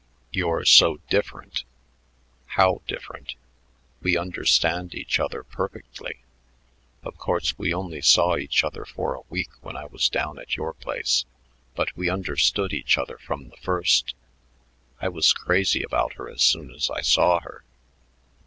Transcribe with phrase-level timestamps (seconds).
[0.31, 1.63] "You're so different."
[2.57, 3.35] "How different?
[4.01, 6.21] We understand each other perfectly.
[7.03, 10.57] Of course, we only saw each other for a week when I was down at
[10.57, 11.25] your place,
[11.75, 14.15] but we understood each other from the first.
[14.99, 17.63] I was crazy about her as soon as I saw her."